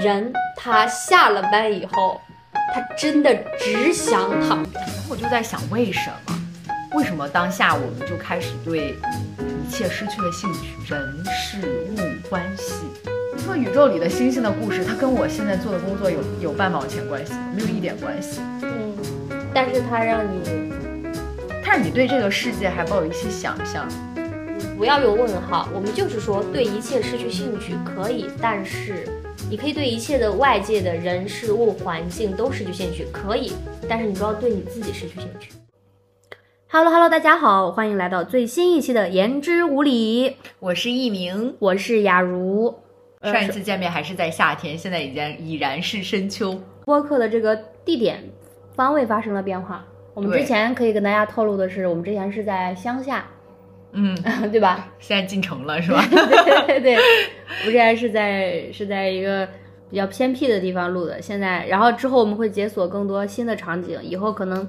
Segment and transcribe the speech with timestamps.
[0.00, 2.18] 人他下了班以后，
[2.74, 4.80] 他真的只想躺着。
[5.10, 6.40] 我就在想，为什么？
[6.94, 8.96] 为什么当下我们就开始对
[9.38, 10.74] 一切失去了兴趣？
[10.88, 11.58] 人、事
[11.90, 12.72] 物、关系。
[13.36, 17.52] 你说宇宙里的星星的故事，它跟我现在做的工作有有半毛钱关系吗？
[17.54, 18.40] 没有一点关系。
[18.62, 18.96] 嗯，
[19.52, 20.72] 但是它让你，
[21.62, 23.86] 它让你对这个世界还抱有一些想象。
[24.76, 29.06] 不要有问号，我们就是说对一切失去兴趣可以，但是
[29.50, 33.52] 你可以对一切的外界的人事物环境都失去兴趣，可以，
[33.88, 35.50] 但是你不要对你自己失去兴趣。
[36.68, 40.36] Hello Hello，大家好，欢迎来到最新一期的言之无理。
[40.60, 42.72] 我是艺鸣，我是雅茹。
[43.24, 46.56] 上一次见面还是在夏天，现在已经已然是深秋。
[46.84, 48.22] 播客的这个地点
[48.76, 49.84] 方位发生了变化。
[50.14, 53.26] 我们之前可以跟大家透露的是，我们之前是在乡下，
[53.92, 54.14] 嗯，
[54.50, 54.88] 对吧？
[54.98, 56.04] 现在进城了是吧？
[56.66, 59.48] 对对对，我之前是在是在一个
[59.90, 61.20] 比较偏僻的地方录的。
[61.20, 64.68] 现在，然后之后我们会解锁更多新的场景，以后可能。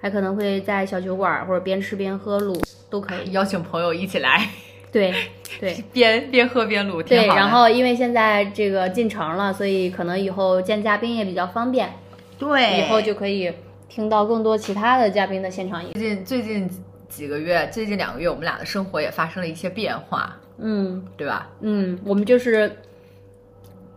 [0.00, 2.56] 还可能会在小酒馆或者边吃边喝录
[2.88, 4.48] 都可以邀请朋友一起来，
[4.92, 5.12] 对
[5.58, 7.26] 对，边边喝边录，对。
[7.26, 11.92] 然后因为现在这个进城了，所以可能以后见嘉宾也比较方便，
[12.38, 13.52] 对，以后就可以
[13.88, 15.90] 听到更多其他的嘉宾的现场音。
[15.94, 16.70] 最近最近
[17.08, 21.50] 几个月，最近两个月，我们俩的生活也发生了一些变化，嗯，对吧？
[21.60, 22.70] 嗯，我们就是，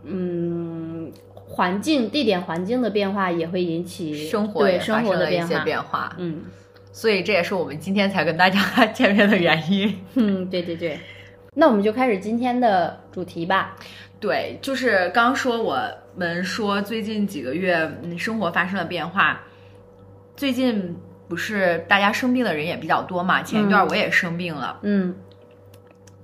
[0.04, 1.12] 嗯。
[1.54, 6.16] 环境、地点、环境的变化也会引起生活对生活的一些变化。
[6.16, 6.44] 嗯，
[6.92, 9.94] 所以这也是我们今天才跟大家见面的原因。
[10.16, 10.98] 嗯，对对对。
[11.54, 13.76] 那我们就开始今天的主题吧。
[14.18, 15.78] 对，就是刚说我
[16.16, 19.42] 们说最近几个月嗯生活发生了变化。
[20.34, 20.96] 最近
[21.32, 23.42] 不是大家生病的人也比较多嘛？
[23.42, 24.78] 前一段我也生病了。
[24.82, 25.14] 嗯。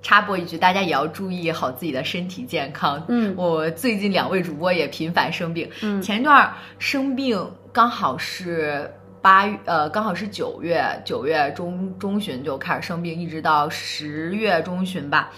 [0.03, 3.03] 插播一句，大家也要注意好自己的身体健康。
[3.07, 5.67] 嗯，我最近两位主播也频繁生病。
[5.81, 15.31] 嗯，前一段生病刚好是八月，呃，刚好是九月，九月中中旬就开始生病，一直到十月中旬吧。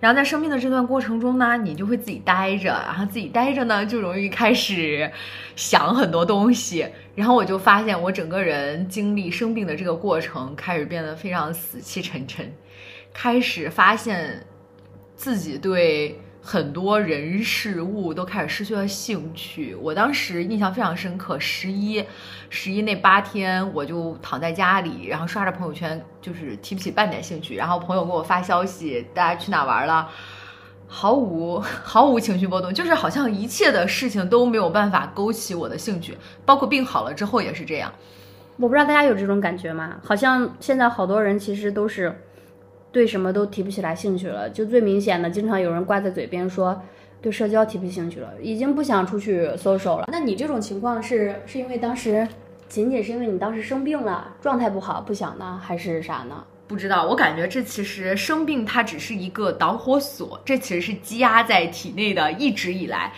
[0.00, 5.10] 然后在生病的这段过程中呢，你就会自己待着，然后自己待着呢，就容易开始
[5.56, 6.86] 想很多东西。
[7.14, 12.52] 然后我就发现，我整个人经历生病的这个过程，开始变得非常死气沉沉。
[13.12, 14.44] 开始发现
[15.14, 19.74] 自己对很多人事物都开始失去了兴趣。
[19.76, 22.04] 我当时印象非常深刻，十一
[22.50, 27.54] 十一那八天，我就躺在家里，然后刷着朋友圈，就是提不起半点兴趣。
[27.54, 30.10] 然后朋友给我发消息，大家去哪玩了，
[30.94, 36.16] 毫无毫无情绪波动，就是好像一切的事情都没有办法勾起我的兴趣。
[36.46, 37.92] 包括病好了之后也是这样。
[38.56, 39.96] 我不知道大家有这种感觉吗？
[40.04, 42.14] 好像现在好多人其实都是。
[42.94, 46.80] 对什么都提不起来兴趣了，就最明显的，经常有人挂在嘴边说，
[47.20, 50.04] 对社交提不起兴趣了，已经不想出去 social 了。
[50.12, 52.28] 那你这种情况是是因为当时
[52.68, 56.44] 仅仅是因为你当时生病了，状态不好不想呢，还是啥呢？
[56.74, 63.12] 不知道，我感觉这其实生病它只是一个导火索，这其实是积压在体内的，一直以来。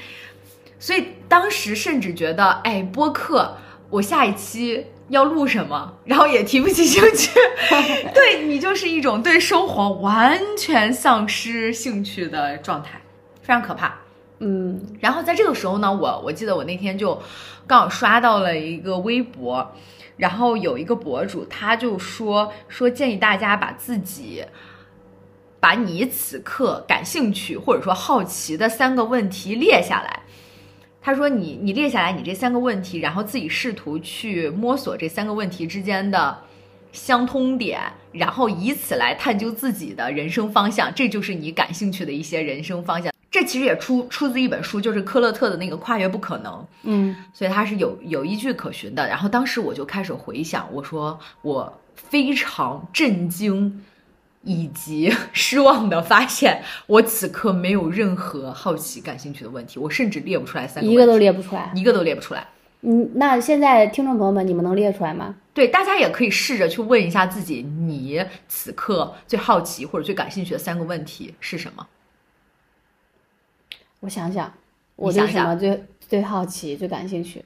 [0.79, 3.57] 所以当时甚至觉得，哎，播客，
[3.91, 4.87] 我下一期。
[5.09, 7.31] 要录什么，然后也提不起兴趣，
[8.13, 13.01] 对你就是一种对生活完全丧失兴趣的状态，
[13.41, 14.01] 非常可怕。
[14.41, 17.23] 嗯，然后在这个时候呢，我我记得我那天就
[17.69, 19.73] 刚好刷到了一个微博，
[20.17, 24.45] 然后有一个博主他就说说建议大家把自己，
[25.61, 30.23] 把你此刻感兴趣或者说好奇的三个问题列下来。
[31.03, 36.39] 他说：“你你列下来你这三个问题，然后自己试图去摸索这三个问题之间的
[36.91, 40.93] 相通点，然后以此来探究自己的人生方向。
[40.93, 43.13] 这就是你感兴趣的一些人生方向。
[43.31, 46.53] 这其实也出出自一本书，就是科勒特的那个《跨越不可能》。
[46.83, 49.07] 嗯，所以它是有有依据可循的。
[49.09, 53.83] 然后当时我就开始回想，我说我非常震惊。”
[54.49, 62.47] 以及 失望的发现，我此刻没有任何好奇、感兴趣的问题，我甚至列不出来三个，一个都列不出来，一个都列不出来。
[62.83, 65.35] 嗯，那现在听众朋友们，你们能列出来吗？
[65.53, 71.85] 对，大家也可以试着去问一下自己，你此刻最好奇或者最感兴趣的三个问题是什么？
[74.07, 74.53] 我想想，
[74.97, 77.45] 我对什么最最好奇、最感兴趣？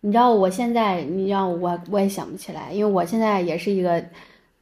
[0.00, 4.04] 你知道，我现在你让我我也想不起来，因为我现在也是一个。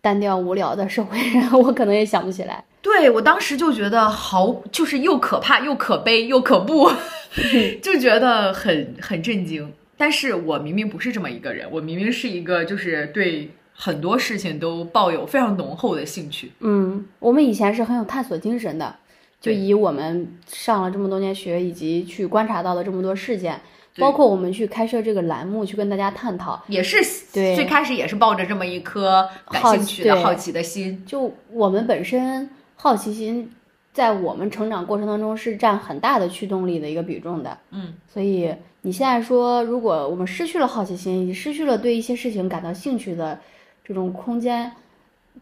[0.04, 2.64] 单调无聊的社会人， 我可能也想不起来。
[2.80, 6.90] 对我当时就觉得好，就是又可怕又可悲又可怖，
[7.80, 9.72] 就觉得很很震惊。
[9.96, 16.50] 但是我明明不是这么一个人，我明明是一个就是对很多事情都抱有非常浓厚的兴趣。
[16.58, 18.96] 嗯，我们以前是很有探索精神的，
[19.42, 23.60] 就以我们上了这么多年学，以及去观察到的这么多事件，
[23.98, 26.96] 包括我们去开设这个栏目，去跟大家探讨，也是
[27.32, 31.02] 对最开始也是抱着这么一颗感好兴趣的对好奇的心。
[31.04, 33.50] 就我们本身好奇心，
[33.92, 37.58] 在我们成长过程当中是占很大的驱动力的一个比重的。
[37.72, 43.38] 嗯，所以你现在说，如果我们失去了好奇心，也失去了对一些事情感到兴趣的
[43.84, 44.70] 这种空间，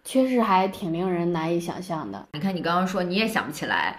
[0.05, 2.27] 确实还挺令人难以想象的。
[2.33, 3.99] 你看，你刚刚说你也想不起来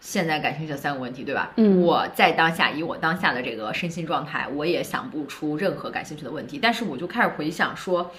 [0.00, 1.52] 现在感兴趣的三个问题，对吧？
[1.56, 6.58] 嗯我在当下以我当下的这个身心状态，我也想不出任何感兴趣的问题。
[6.60, 8.10] 但是我就开始回想说，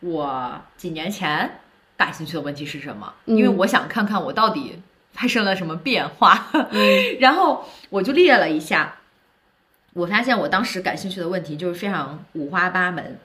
[0.00, 1.50] 我几年前
[1.96, 3.12] 感兴趣的问题是什么？
[3.26, 4.82] 嗯因为我想看看我到底
[5.12, 6.48] 发生了什么变化。
[6.52, 8.96] 嗯 然后我就列了一下，
[9.94, 13.18] 我发现我当时感兴趣的问题就是非常五花八门，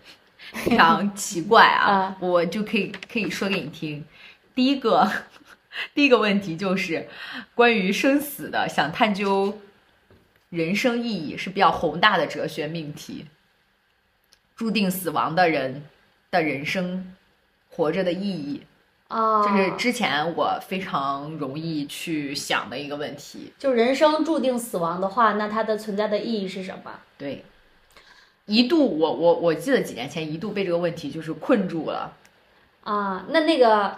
[0.53, 2.18] 非常奇怪啊啊。
[2.21, 4.06] 我就可以可以说给你听。
[4.53, 5.12] 第一个，
[5.94, 7.07] 第一个问题就是
[7.53, 9.59] 关于生死的，想探究
[10.50, 13.25] 人生意义是比较宏大的哲学命题。
[14.56, 15.83] 注定死亡的人
[16.31, 17.13] 的人生
[17.69, 18.63] 活着的意义，
[19.09, 23.51] 啊这是之前我非常容易去想的一个问题。
[23.59, 26.97] 就人生注定死亡的话，那它的存在的意义是什么？
[27.18, 27.44] 对，
[28.45, 32.13] 一度我我我记得几年前一度被这个问题就是困住了。
[32.83, 33.95] 啊，那那个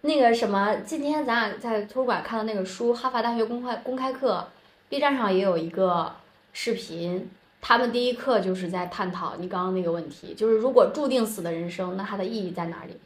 [0.00, 4.48] 那个什么，今天咱俩在图书馆看到那个书，哈佛大学公开公开课
[4.88, 6.14] ，B 站上也有一个
[6.54, 7.30] 视频，
[7.60, 12.96] 他们第一课就是在探讨你刚刚那个问题，就是如果注定死的人生，那它的意义在哪里？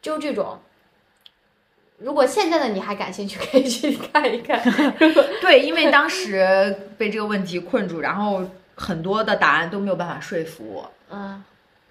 [0.00, 0.58] 就这种。
[1.98, 4.60] 如果现在的你还感兴趣， 可以去看一看。
[5.40, 8.44] 对，因为当时被这个问题困住，然后
[8.74, 10.92] 很多的答案都没有办法说服我。
[11.10, 11.42] 嗯，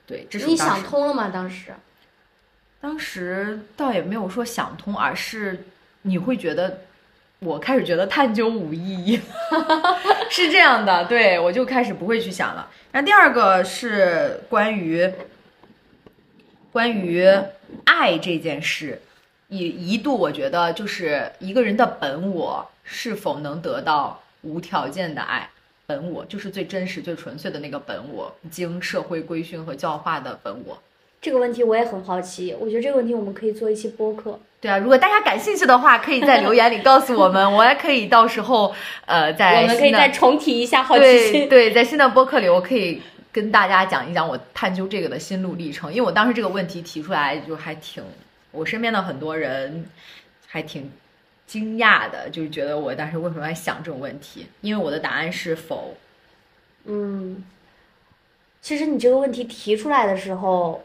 [0.05, 1.29] 对，这是你想通了吗？
[1.33, 1.73] 当时？
[2.81, 5.65] 当时倒也没有说想通，而是
[6.01, 6.81] 你会觉得，
[7.39, 9.21] 我开始觉得探究无意义，
[10.29, 12.69] 是这样的，对我就开始不会去想了。
[12.91, 15.09] 然后第二个是关于
[16.73, 17.25] 关于
[17.85, 19.01] 爱这件事，
[19.47, 25.49] 一一度我觉得就是一个人的本我是否能得到无条件的爱。
[25.93, 30.75] 本我就是最真实、最纯粹的那个本我，经社会规训和教化的本我。
[31.21, 34.39] 这个问题我也很好奇，我觉得这个问题我们可以做一期播客。
[34.59, 38.73] 对啊，如果大家感兴趣的话，可以在留言里告诉我们，我也可以到时候
[39.05, 41.47] 呃，在我们可以再重提一下好奇对心。
[41.47, 43.01] 对，在新的播客里，我可以
[43.31, 48.03] 跟大家讲一讲我探究这个的心路历程，因为我当时这个问题提出来就还挺，
[48.51, 49.85] 我身边的很多人
[50.47, 50.89] 还挺
[51.53, 55.93] 惊讶的，就是觉得我当时为什么在想这种问题，因为我的答案是否。
[56.85, 57.43] 嗯，
[58.59, 60.81] 其实你这个问题提出来的时候，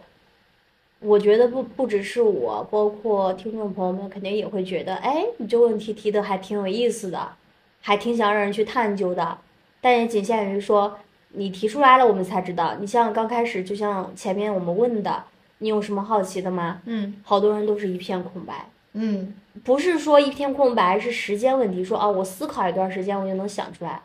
[1.00, 7.32] 我觉得不不只是我，包括听众朋友们肯定也会觉得，哎，你这问题提的还挺有意思的，
[7.80, 9.38] 还挺想让人去探究的。
[9.80, 10.98] 但也仅限于说
[11.30, 12.76] 你提出来了，我们才知道。
[12.78, 15.24] 你像刚开始，就像前面我们问的，
[15.60, 16.82] 你有什么好奇的吗？
[16.84, 18.68] 嗯好多人都是一片空白。
[18.94, 21.84] 嗯，不是说一片空白，是时间问题。
[21.84, 24.00] 说啊，我思考一段时间，我就能想出来，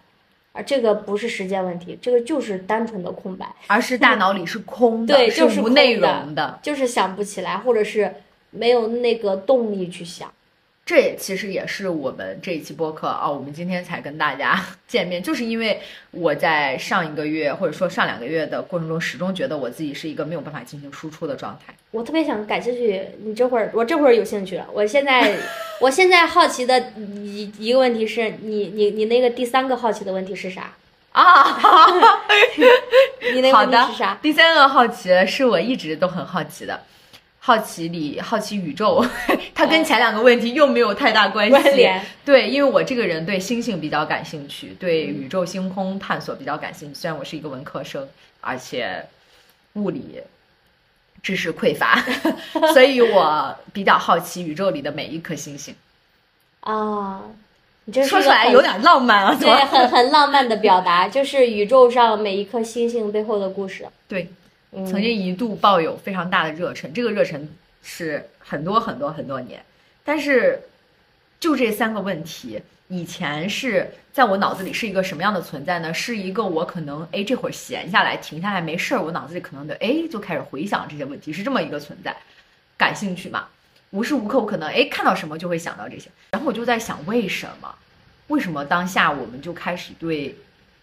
[0.51, 6.59] 而这个不是时间问题，这个就是单纯的空白，而是大脑里是空的，对就是空无内容的。
[6.61, 8.13] 就是想不起来，或者是
[8.51, 10.31] 没有那个动力去想。
[10.85, 15.79] 这也其实也是我们这一期播客啊，我们今天才跟大家 见面，就是因为
[16.11, 21.73] 我在上一个月或者说上两个月的过程中，始终觉得我自己是一个没有办法进行输出的状态。
[21.91, 24.67] 我特别想感兴趣，你这会儿我这会儿有兴趣了。
[24.73, 25.37] 我现在
[25.79, 30.73] 我现在好奇的一一个问题是你你你那个第三个好奇的问题是啥？
[31.13, 31.45] 啊，
[33.33, 34.17] 你那个好的问题是啥？。
[34.21, 36.81] 第三个好奇是我一直都很好奇的，
[37.45, 39.05] 好奇里好奇宇宙，
[39.53, 41.51] 它跟前两个问题又没有太大关系。
[41.51, 46.95] 关联对，因为我这个人对星星比较感兴趣，对宇宙星空探索比较感兴趣。
[46.95, 48.07] 虽然我是一个文科生，
[48.39, 49.05] 而且
[49.73, 50.21] 物理
[51.21, 52.01] 知识匮乏，
[52.71, 55.75] 所以我比较好奇宇宙里的每一颗星星。
[56.61, 57.23] 啊，
[57.83, 63.85] 你这说出来有点浪漫啊，对，很很浪漫的表达，就是宇宙上每一颗星星背后的故事。
[64.07, 64.35] 对，嗯
[64.73, 67.47] 曾经一度抱有非常大的热忱，这个热忱
[67.83, 69.63] 是很多很多很多年，
[70.03, 70.59] 但是
[71.39, 75.93] 就这三个问题，以前是在我脑子里是一个什么样的存在呢？
[75.93, 82.15] 是一个我可能哎这会儿闲下来停下来没事儿，我脑子里可能的哎就开始回想这些问题，是这么一个存在，
[82.77, 83.47] 感兴趣嘛，
[83.91, 87.75] 无时无刻我可能哎看到什么就会想到这些，然后我就在想为什么，
[88.27, 90.35] 为什么当下我们就开始对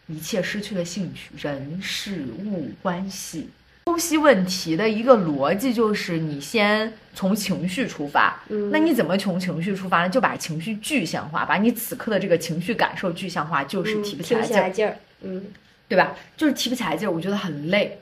[0.06, 3.48] 一切失去了兴趣，人事物关系。
[3.90, 10.08] 剖析问题的一个逻辑就是你先从情绪出发，嗯那你怎么从情绪出发呢？
[10.08, 15.44] 就把情绪具象化，把你此刻的这个情绪感受具象化，就是嗯提不起提不起来劲儿，嗯
[15.88, 16.14] 对吧？
[16.36, 17.98] 就是提不起来劲儿，我觉得很累。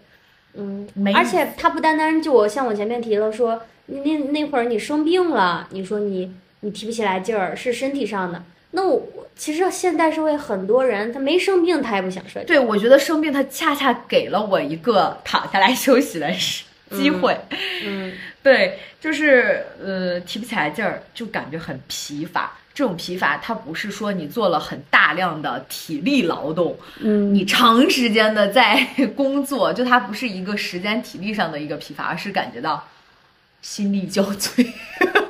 [0.54, 8.42] 嗯没，而且他不单单就我像我前面提了说，那那会儿你生病了，你说你你提不起来劲儿，是身体上的。
[8.72, 12.46] 那我我其实现代社会很多人他没生病，他也不想社交。
[12.46, 17.38] 对，我觉得生病他恰恰给了我一个躺下来休息的时机会。
[17.86, 22.52] 嗯 对，就是呃提不起来劲儿，就感觉很疲乏。
[22.74, 32.86] 这种疲乏，它不是说你做了很大量的体力劳动，嗯你长时间的在工作，就它不是一个时间体力上的一个疲乏，而是感觉到
[33.62, 34.66] 心力交瘁。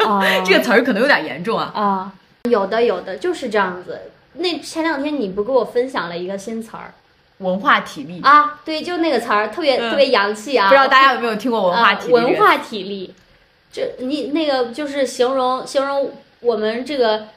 [0.07, 1.73] 啊 这个词儿可能有点严重啊。
[1.75, 2.13] 啊，
[2.49, 4.01] 有的有的就是这样子。
[4.35, 6.93] 那前两天你不给我分享了一个新词儿
[7.39, 8.61] 文化体力，啊？
[8.65, 10.69] 对，就那个词儿特别、嗯特别洋气啊！
[10.69, 13.15] 不知道大家有没有听过文化体力、啊、文化体力，
[13.73, 17.29] 这你那个就是形容形容我们这个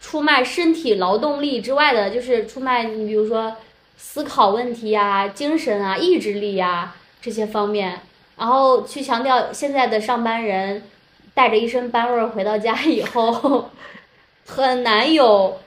[0.00, 3.56] 出卖身体劳动力之外的，就是出卖你比如说
[3.96, 8.00] 思考问题呀、精神啊、意志力呀这些方面，
[8.36, 10.84] 然后去强调现在的上班人
[11.34, 13.70] 带着一身班味儿回到家以后，
[14.48, 15.58] 很难有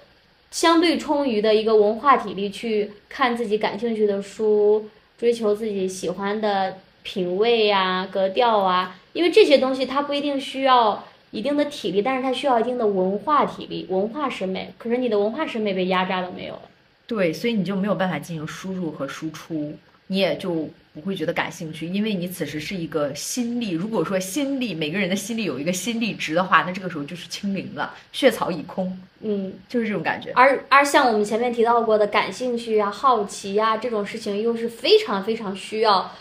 [0.49, 14.73] 相对充裕的一个文化体力去看自己感兴趣的书，追求自己喜欢的品味呀、格调啊，因为这些东西它不一定需要一定的体力，但是它需要一定的文化体力、文化审美。
[14.79, 16.61] 可是你的文化审美被压榨了没有了。
[17.05, 19.77] 对，所以你就没有办法进行输入和输出，
[20.11, 23.71] 你也就不会觉得感兴趣，因为你此时是一个心力。
[23.71, 30.33] 如果说心力每个人的心力有一个心力值的话，那这个时候就是清零了，血槽已空，嗯，就是这种感觉。
[30.35, 36.11] 而而像我们前面提到过的感兴趣啊、好奇啊、这种事情，又是非常非常需要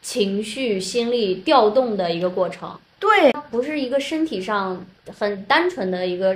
[0.00, 2.74] 情绪、心力调动的一个过程。
[2.98, 4.82] 对，它不是一个身体上
[5.18, 6.34] 很单纯的一个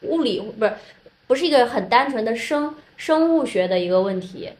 [0.00, 0.72] 物理，不是
[1.28, 4.50] 不是一个很单纯的生生物学的一个问题。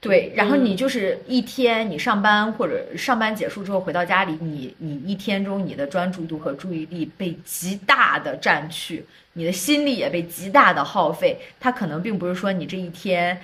[0.00, 9.04] 对，然后嗯你就是一天，你上班或者上班结束之后回到家里，你你一天中你的专注度和注意力被极大的占去，
[9.34, 11.38] 你的心力也被极大的耗费。
[11.60, 13.42] 它可能并不是说你这一天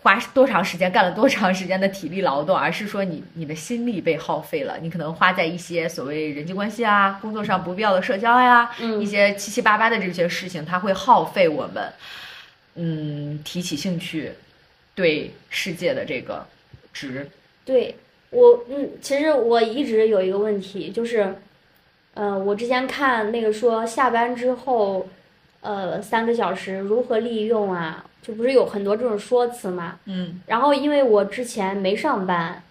[0.00, 11.92] 花多长时间干了多长时间的体力劳动，而是说你你的心力被耗费了，你可能花在一些所谓人际关系啊、工作上不必要的社交呀、嗯一些七七八八的这些事情，它会耗费我们，
[12.76, 14.32] 嗯，提起兴趣。
[14.94, 16.46] 对世界的这个
[16.92, 17.28] 值，
[17.64, 17.96] 对
[18.30, 21.34] 我，嗯，其实我一直有一个问题，就是，
[22.14, 25.08] 呃，我之前看那个说下班之后，
[25.60, 29.98] 呃，三个小时如何利用啊，就不是有很多这种说辞嘛。
[30.06, 32.62] 嗯，然后因为我之前没上班，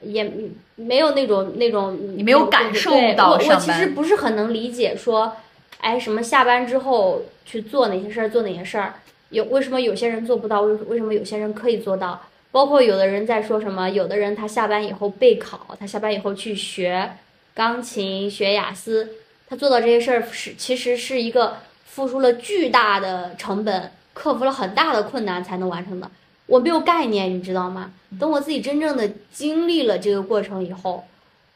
[0.00, 0.30] 也
[0.76, 5.36] 没有那种那种，你没有感受到对我我其实不是很能理解说，
[5.78, 8.94] 哎，什么下班之后去做哪些事儿，做哪些事儿，
[9.30, 12.20] 有为什么有些人做不到，为为什么有些人可以做到？
[12.52, 17.16] 包括有的人在说什么，有的人他下班以后备考，他下班以后去学
[17.54, 19.08] 钢琴、学雅思，
[19.48, 26.10] 他做到这些事儿是其实是一个付出了巨大的成本，克服了很大的困难才能完成的。
[26.46, 27.92] 我没有概念，你知道吗？
[28.18, 31.06] 等我自己真正的经历了这个过程以后，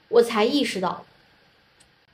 [0.08, 1.04] 我才意识到，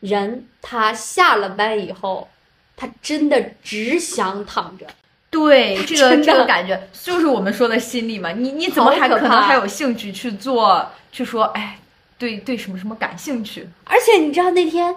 [0.01, 2.29] 人他下了班以后，
[2.77, 4.87] 他真的只想躺着。
[5.31, 8.33] 对，这个这个感觉就是我们说的心理嘛。
[8.33, 10.91] 你你怎么还可能还有兴趣去做？
[11.13, 11.79] 去说，哎，
[12.19, 13.69] 对对，什么什么感兴趣？
[13.85, 14.95] 而且你知道那天，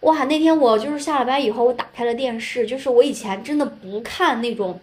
[0.00, 4.80] 哇，那天我就是下了班以后，我打开了电视，就是我以前真的不看那种，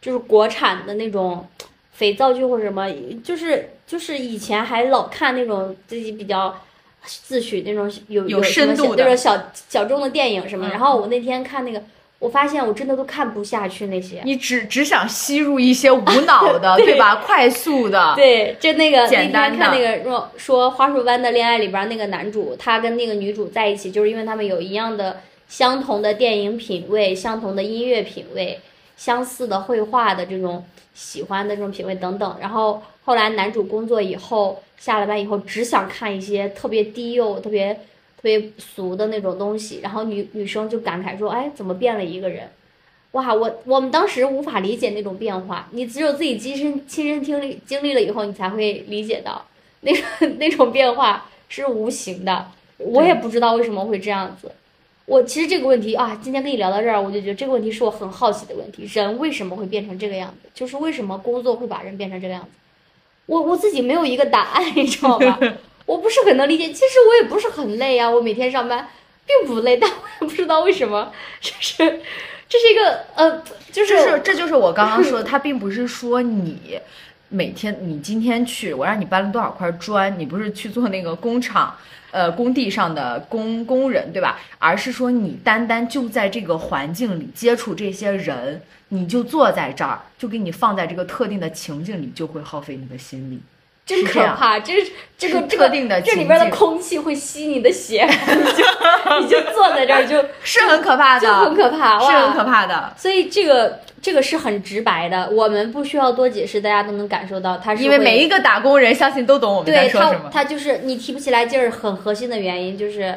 [0.00, 1.48] 就是国产的那种
[1.92, 2.88] 肥皂剧或者什么，
[3.22, 6.60] 就是就是以前还老看那种自己比较
[7.04, 10.68] 自诩那种有有深度的小那种小小众的电影什么。
[10.68, 11.82] 嗯然后我那天看那个，
[12.22, 14.22] 我发现我真的都看不下去那些。
[14.24, 17.16] 你只只想吸入一些无脑的，对 对吧？
[17.16, 28.60] 快速的， 对，就那个简单的看那个说说《花束般的恋爱》里边那个男主，他跟那个女主在一起，就是因为他们有一样的相同的电影品味、相同的音乐品味、
[28.96, 30.64] 相似的绘画的这种
[30.94, 32.36] 喜欢的这种品味等等。
[32.40, 37.80] 然后后来男主工作以后，下了班以后只想看一些特别低幼、特别
[38.22, 42.48] 特别俗的那种东西，然后女女生就感慨说：“哎，怎么变了一个人？”
[43.12, 49.44] 哇，我我们当时无法理解那种变化，你只有自己亲身亲身经历经历了以后，你才会理解到
[49.80, 52.46] 那种那种变化是无形的。
[52.78, 54.52] 我也不知道为什么会这样子。
[55.04, 60.48] 我其实这个问题啊，今天跟你聊到这儿，我就觉得这个问题是我很好奇的问题：人为什么会变成这个样子？
[60.54, 62.48] 就是为什么工作会把人变成这个样子？
[63.26, 65.38] 我我自己没有一个答案，你知道吗？
[65.92, 66.72] 我不是很能理解。
[66.72, 68.88] 其实我也不是很累啊，我每天上班
[69.26, 71.76] 并不累，但我也不知道为什么，这是
[72.48, 76.80] 这是一个呃，就是这是这就是我刚刚说的， 他并不是说你
[77.28, 81.76] 每天你今天去，我让你搬了多少块砖，你不是去做那个工厂。
[82.12, 84.38] 呃，工地上的工工人，对吧？
[84.58, 93.40] 而是说你单单就在这个环境里接触这些人，你就坐在这儿，就给你放在这个特定的情境里，就会耗费你的心力。
[93.84, 94.58] 真可怕！
[94.60, 94.74] 这
[95.18, 98.64] 这个这个特定的这里边的空气会吸你的血，你就
[99.20, 102.94] 你就坐在这儿，就 是很可怕的，就很可怕，是很可怕的。
[102.96, 103.80] 所以这个。
[104.02, 107.56] 这个是很直白的，我们不需要多解释，大家都能感受到。
[107.58, 110.22] 它是因为每一个打工人，相信都懂我们在说什么。
[110.24, 113.14] 他他就是你提不起来劲儿，很核心的原因就是，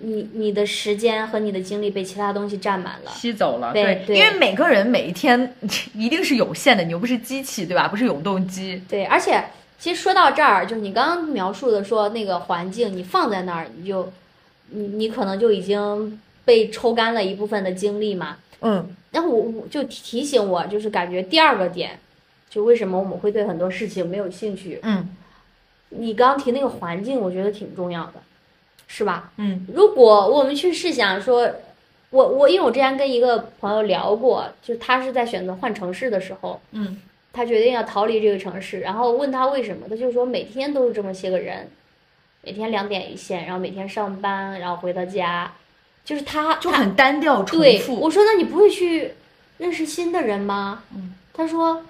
[0.00, 3.72] 你你的时间和你的精力被其他东西占满了，吸走了。
[3.72, 5.54] 对，因为每个人每一天
[5.96, 7.88] 一定是有限的，你又不是机器，对吧？
[7.88, 8.82] 不是永动机。
[8.86, 9.42] 对，而且
[9.78, 14.12] 其实说到这儿，就是你刚刚描述的说那个环境，你放在那儿，你就
[14.70, 18.36] 你你可能就已经被抽干了一部分的精力嘛。
[18.60, 18.94] 嗯。
[19.10, 21.98] 然后我我就提醒我，就是感觉第二个点，
[22.50, 24.78] 就为什么我们会对很多事情没有兴趣。
[24.82, 25.08] 嗯，
[25.88, 28.14] 你刚刚提那个环境，我觉得挺重要的，
[28.86, 29.32] 是吧？
[29.38, 31.50] 嗯，如果我们去试想说，
[32.10, 37.00] 我我因为我之前跟一个朋友聊过，就是他是在选择换城市的时候，嗯，
[37.32, 41.70] 他决定要逃离这个城市，然后问他为什么，他就说每天都是这么些个人，
[42.42, 45.52] 每天两点一线，然后每天上班，然后回到家。
[46.04, 48.00] 就是他就很单调重复。
[48.00, 49.12] 我说那你不会去
[49.58, 50.82] 认识新的人吗？
[50.94, 51.84] 嗯，他说，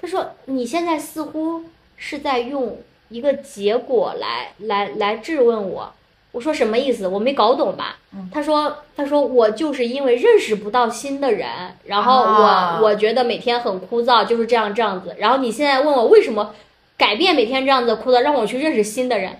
[0.00, 1.64] 他说你现在似乎
[1.96, 5.92] 是在用一个结果来来来质问我。
[6.32, 7.08] 我说什么意思？
[7.08, 7.96] 我没搞懂吧？
[8.32, 11.48] 他说他说我就是因为认识不到新的人，
[11.84, 15.16] 然后我我觉得每天很枯燥，就是这样这样子。
[15.18, 16.54] 然后你现在问我为什么
[16.96, 19.38] 改变每天这样子枯燥，让我去认识新的人？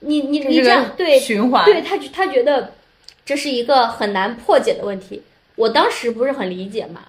[0.00, 2.72] 你你你这样对循环，对他他觉得。
[3.28, 5.22] 这是一个很难破解的问题，
[5.56, 7.02] 我当时不是很理解嘛。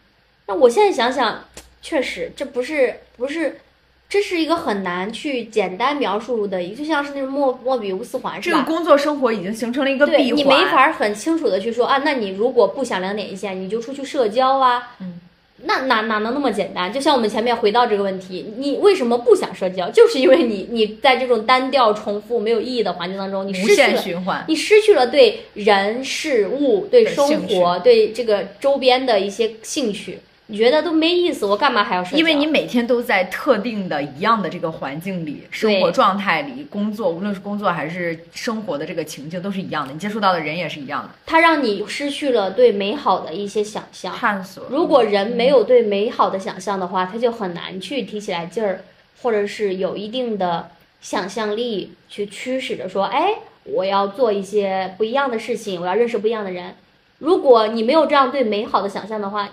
[0.48, 1.46] 那我现在想想，
[1.82, 3.62] 确实这不是不是，
[4.10, 8.58] 这是一个很难去简单描述的，就像是那种莫莫比乌斯环，是吧？
[8.58, 12.02] 这个工作生活已经形成了一个闭环，你没法很清楚的去说啊。
[12.04, 14.96] 那你如果不想两点一线，你就出去社交啊。
[15.00, 15.20] 嗯。
[15.62, 16.92] 那哪哪能那么简单？
[16.92, 19.90] 就像我们前面回到这个问题，你为什么不想社交？
[19.90, 30.20] 就是因为你你在这种单调、重复、没有意义的环境当中，你失去了，你失去了对人事物、对生活、对这个周边的一些兴趣。
[30.52, 32.18] 你觉得都没意思，我干嘛还要社交？
[32.18, 41.10] 因为你每天都在特定的一样的这个环境里，生活状态里工作，无论是工作还是生活的这个情境都是一样的，你接触到的人也是一样的。
[41.28, 44.66] 它让你失去了对美好的一些想象、探索。
[44.72, 48.82] 如果人没有对美好的想象的话，他就很难去提起来劲儿，
[49.22, 53.36] 或者是有一定的想象力去驱使着说，哎，
[53.66, 56.74] 我要做一些不一样的事情，我要认识不一样的人。
[57.20, 59.48] 如果你没有这样对美好的想象的话，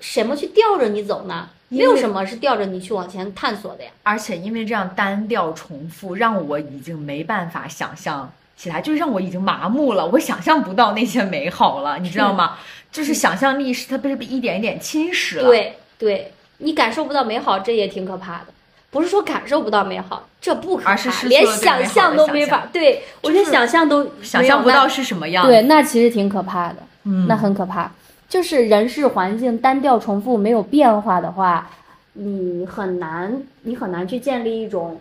[0.00, 1.48] 什么去吊着你走呢？
[1.68, 3.90] 没有什么是吊着你去往前探索的呀。
[4.02, 10.06] 而且因为这样单调重复，让我已经没办法想象起来，就是让我已经麻木了。
[10.06, 12.58] 我想象不到那些美好了， 你知道吗？
[12.92, 15.44] 就是想象力是它被被一点一点侵蚀了。
[15.44, 18.46] 对对，你感受不到美好，这也挺可怕的。
[18.90, 22.68] 不是说感受不到美好，这不可怕，连想象都没法。
[22.72, 25.44] 对我连想象都想象不到是什么样。
[25.44, 26.76] 对，那其实挺可怕的。
[27.02, 27.90] 嗯，那很可怕。
[28.34, 31.70] 就是人事环境单调重复没有变化的话，
[32.14, 35.00] 你很难你很难去建立一种，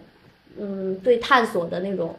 [0.60, 2.16] 嗯，对探索的那种，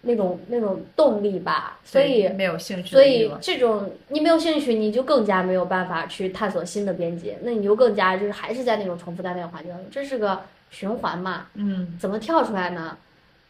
[0.00, 1.78] 那种那种动力吧。
[1.84, 2.88] 所以没有兴趣。
[2.88, 7.36] 所以这种你没有兴趣，你就更加没有办法去探索新的边界。
[7.42, 11.48] 那你就更加就是还是在那种重复单调环境这是个循环嘛。
[11.52, 11.98] 嗯。
[12.00, 12.96] 怎么跳出来呢？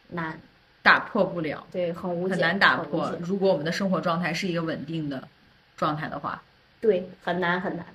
[0.09, 0.37] 难，
[0.83, 1.65] 打破不了。
[1.71, 2.33] 对，很无解。
[2.33, 3.15] 很难打破。
[3.21, 5.23] 如果我们的生活状态是一个稳定的
[5.77, 6.43] 状态的话。
[6.81, 7.85] 对，很难很难。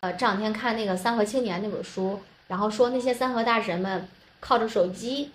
[0.00, 4.06] 呃，这两天看那个《三和青年》那本书，然后说那些三和大神们
[4.40, 5.32] 靠着手机，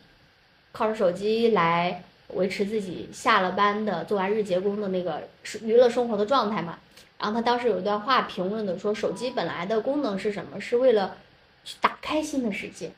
[0.71, 2.03] 靠着手机来
[2.35, 5.27] 维持自己下了班的做完日结工的那个
[5.63, 6.77] 娱乐生活的状态嘛。
[7.19, 10.61] 然后他当时有一段话评论的说，手机本来的功能是什么？
[10.61, 11.17] 是为了
[11.65, 12.91] 去打开新的世界，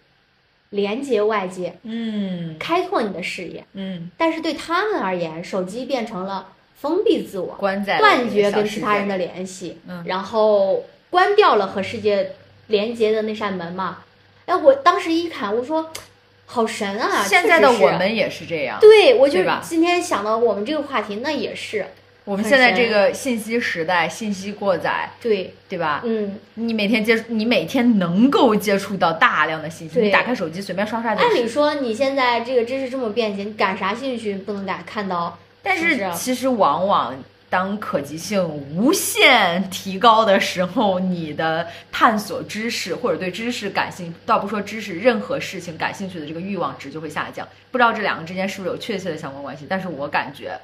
[0.69, 4.11] 连接外界，嗯，开拓你的视野，嗯。
[4.17, 6.52] 但是对他们而言，手机变成了。
[6.79, 12.31] 封闭自我，断绝跟其他人的联系，然后关掉了和世界
[12.67, 13.99] 连接的那扇门嘛。
[14.45, 15.89] 哎，我当时一看，我说
[16.45, 17.23] 好神啊！
[17.23, 18.77] 现在的我们也是这样。
[18.81, 21.85] 对，我就今天想到我们这个话题，那也是，
[22.25, 26.01] 我们现在这个信息时代，信息过载，对，对吧？
[26.03, 31.27] 嗯，你每天接触，你每天能够接触到大量的信息，你打开手机随便刷刷就是。
[31.27, 35.39] 按理说你现在这个知识这么便捷，你感啥兴趣不能感看到？
[35.63, 37.15] 但是其实往往
[37.49, 38.43] 当可及性
[38.75, 47.47] 无限提高的时候，你的探索知识或者对知识感兴趣，倒不说知识，任何事情感兴趣的这个欲望值就会下降。
[47.71, 50.59] 不知道这两个之间是不是有确切的相关关系，但是我感觉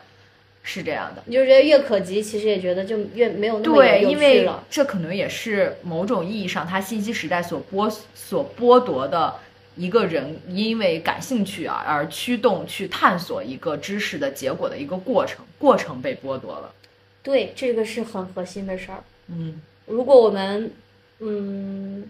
[0.64, 1.22] 是这样的。
[1.26, 4.64] 你就觉得越可及，其实也觉得就越没有那么对，有因为趣了。
[4.70, 9.36] 这可能也是某种意义上，它信息时代所剥所剥夺的
[9.80, 16.70] 一个人因为感兴趣啊而驱动去探索一个知识的结果的一个过程，过程被剥夺了。
[17.24, 19.02] 对，这个是很核心的事儿。
[19.28, 20.70] 嗯，如果我们，
[21.20, 22.10] 嗯，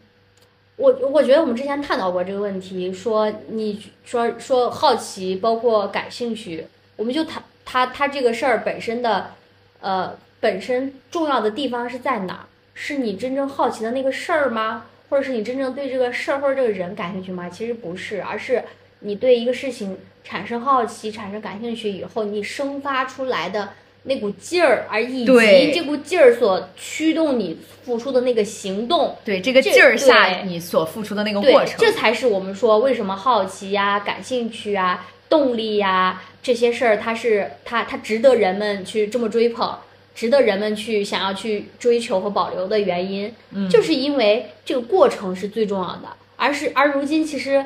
[0.78, 9.32] 我我觉得我们之前探讨过这个问题，说你说说好奇，包括感兴趣，我们就谈它它这个事儿本身的，
[9.80, 12.46] 呃，本身重要的地方是在哪儿？
[12.74, 14.86] 是你真正好奇的那个事儿吗？
[15.10, 17.50] 或者是你真正对这个事儿或者这个人感兴趣吗？
[17.50, 18.64] 其实不是，而是
[19.00, 23.70] 你对一个事情产生好奇、产生感兴趣以后，你生发出来的
[24.04, 39.78] 那股劲儿，而以及对这股劲儿所驱动你付出的那个行动，对，这个劲儿下你所付出的那个过，程，这才是我们说为什么好奇呀、感兴趣啊、动力呀这些事儿，它是它它值得人们去这么追捧，
[40.20, 43.70] 值得人们去想要去追求和保留的原因，嗯。
[43.70, 47.66] 就是因为这个过程是最重要的，而是而如今其实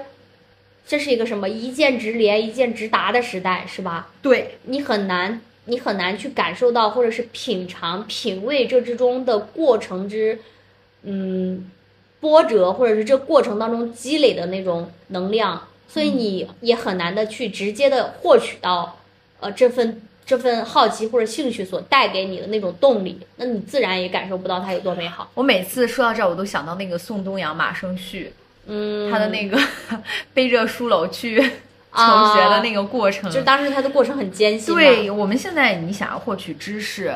[0.85, 4.11] 这是一个什么一键直连、一键直达的时代，是吧？
[4.21, 4.59] 对。
[4.65, 10.37] 你很难，你很难去感受到，或者是品尝、品味这之中的过程之，
[11.01, 11.71] 嗯，
[12.19, 18.99] 波折，或者是这过程当中积累的那种能量，所以你也很难的去直接的获取到，
[19.39, 25.29] 呃，这份这份好奇或者兴趣所带给你的那种动力，那你自然也感受不到它有多美好。
[25.33, 28.33] 我每次说到这儿，我都想到那个宋东阳马生旭，
[28.67, 29.59] 嗯，他的那个
[30.33, 31.49] 背着书篓去求
[31.91, 34.73] 啊学的那个过程，就当时他的过程很艰辛。
[34.73, 37.13] 对我们现在，你想要获取知识，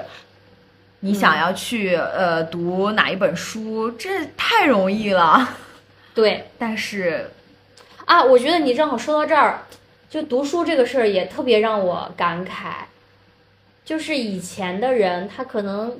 [1.00, 5.56] 你想要去、呃读哪一本书，这太容易了。
[6.14, 7.32] 对，但是，
[8.06, 9.62] 啊，我觉得你正好说到这儿，
[10.10, 12.86] 就读书这个事儿也特别让我感慨。
[13.88, 15.98] 就是以前的人，他可能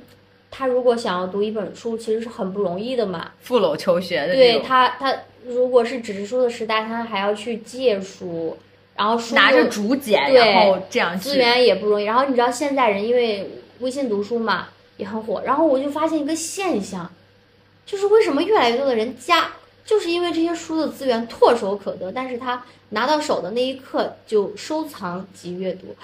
[0.50, 3.30] 他如果想要读一本书，其实是很不容易的嘛。
[3.40, 8.58] 父篓求学的对他，他如果是纸质书的时代，他还要去借书，
[8.94, 12.04] 然后书拿着竹简，然后这样资源也不容易。
[12.04, 17.10] 然后你知道现在人因为微信读书嘛也很火，然后我就发现一个现象，
[17.86, 19.52] 就是为什么越来越多的人加，
[19.86, 25.96] 就是因为这些书的资源唾手可得，但是他拿到手的那一刻就收藏及阅读。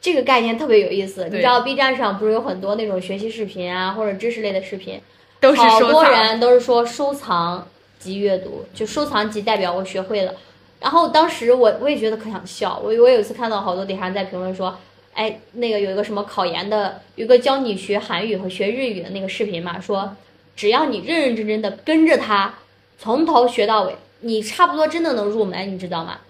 [0.00, 4.98] 这个概念特别有意思，你知道 B 站上不是有很多那种学习视频啊，或者知识类的视频，
[5.40, 6.04] 都是好多。
[6.04, 10.34] 人都是说收藏即阅读，就收藏即代表我学会了。
[10.80, 14.74] 然后当时我我也觉得可想笑，我我有一次看到好多底下人在评论说，
[15.12, 20.16] 哎，那个有一个什么考研的，有个教你学韩语和学日语的那个视频嘛，说
[20.56, 22.54] 只要你认认真真的跟着他，
[22.98, 26.20] 从头学到尾，你差不多真的能入门，你知道吗？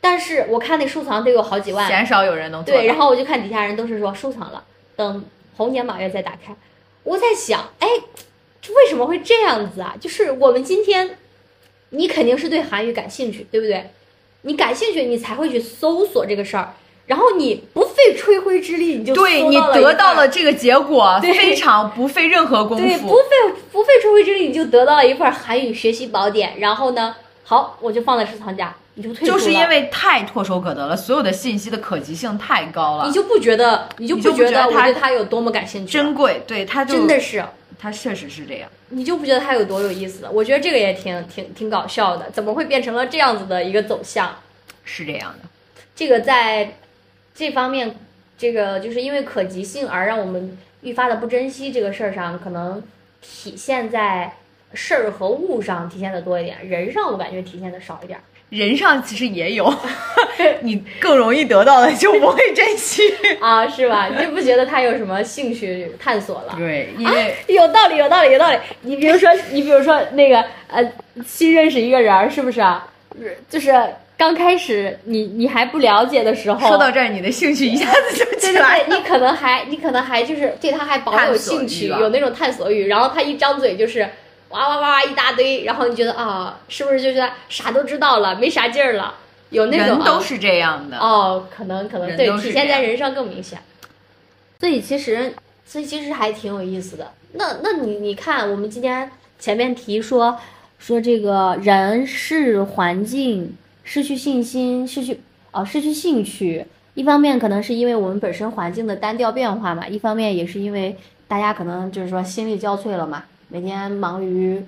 [0.00, 2.74] 但是我看那收藏得有好几万，鲜少有人能做。
[2.74, 4.64] 对，然后我就看底下人都是说收藏了，
[4.96, 5.24] 等
[5.56, 6.54] 猴年马月再打开。
[7.04, 7.88] 我在想，哎，
[8.60, 9.94] 这为什么会这样子啊？
[10.00, 11.18] 就是我们今天，
[11.90, 13.90] 你肯定是对韩语感兴趣，对不对？
[14.42, 16.74] 你感兴趣，你才会去搜索这个事儿，
[17.06, 23.14] 然后你不费吹灰之力，你就对你得到了这个结果，非常不费任何功夫对，不。
[23.16, 23.24] 费
[23.72, 26.58] 不费吹灰之力，你就得到了一份韩语学习宝典。
[26.58, 27.14] 然后呢，
[27.50, 29.34] 好，我就放在收藏夹，你就退出。
[29.34, 35.94] 就是因为太唾手可得了，所有的信息的可及性太高了，你就不觉得，你就不觉得我不觉得它对它有多么感兴趣？
[35.94, 36.42] 珍贵。
[36.46, 37.44] 对，它就真的是。
[37.76, 38.70] 它确实是这样。
[38.90, 40.28] 你就不觉得它有多有意思？
[40.30, 44.32] 我觉得这个也挺挺挺搞笑的，怎么会变成了这样子的一个走向？
[44.84, 45.48] 是这样的，
[45.96, 46.76] 这个在
[47.34, 47.96] 这方面，
[48.38, 52.80] 这个就是因为可及性而让我们愈发的不珍惜这个事儿上，可能
[53.20, 54.36] 体现在
[54.74, 58.18] 事儿和物上体现的多一点，人上我感觉体现的少一点。
[58.50, 59.72] 人上其实也有，
[60.62, 63.02] 你更容易得到的就不会珍惜。
[63.40, 64.08] 啊，是吧？
[64.08, 66.54] 你就不觉得他有什么兴趣探索了？
[66.58, 68.58] 对，因为有道理，有道理，有道理。
[68.82, 70.92] 你比如说，你比如说那个呃，
[71.24, 72.88] 新认识一个人儿，是不是啊？
[73.48, 73.72] 就是
[74.16, 78.84] 刚开始你你还不了解的时候，说到这儿，你的兴趣一下子就对对对，起来了。
[78.88, 84.08] 你可能还你可能还就是对他还保有兴趣，有那种探索欲，然后他一张嘴就是
[84.50, 89.14] 哇哇哇哇一大堆，然后你觉得啊，是不是就是啥都知道了，没啥劲儿了？
[89.50, 93.58] 有那种都是这样的，哦，可能可能对，体现在人上更明显。
[94.60, 95.34] 所以其实，
[95.64, 97.12] 所以其实还挺有意思的。
[97.32, 100.38] 那那你你看，我们今天前面提说
[100.78, 106.66] 说这个人是环境失去信心，失去哦失去兴趣。
[106.94, 114.64] 一方面可能是因为我们本身环境的单调变化嘛，一方面也是因为大家可能就是说心力交瘁了嘛，每天忙于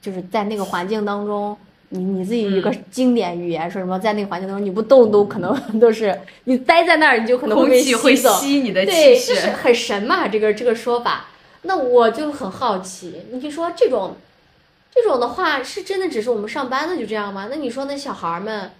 [0.00, 1.56] 就是在那个环境当中。
[1.94, 8.32] 你你自己一个经典语言说什么，在那个环境当中你不动都可能 都是你待在那儿，你就可能会被吸走。
[8.36, 9.34] 吸你的对，气血。
[9.34, 11.26] 就是很神嘛，这个这个说法。
[11.64, 14.16] 那我就很好奇，你就说这种
[14.90, 17.48] 这种的话，是真的只是我们上班的就这样吗？
[17.50, 18.70] 那你说那小孩儿们，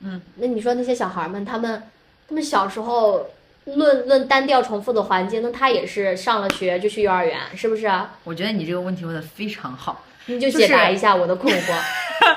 [0.00, 1.80] 嗯，那你说那些小孩儿们，他们
[2.28, 3.28] 他们小时候
[3.64, 8.12] 论论单调重复的环境，那他也是上了学就去幼儿园，是不是啊？
[8.24, 11.74] 我觉得你这个问题问的非常好，你就就是解答一下我的困惑。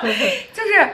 [0.54, 0.88] 就是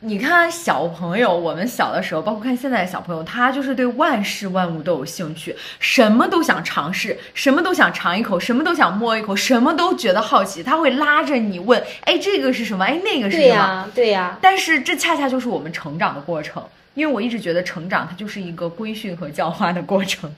[0.00, 12.84] 你看小朋友，我们小的时候，包括看现在的小朋友，他就是对万事万物都有兴趣，什么都想尝试，什么都想尝一口，什么都想摸一口，什么都觉得好奇，他会拉着你问，哎，这个是什么？
[12.84, 13.42] 哎，那个是什么？
[13.42, 16.64] 对呀、对呀、但是这恰恰就是我们成长的过程，
[16.98, 20.28] 因为我一直觉得成长它就是一个规训和教化的过程，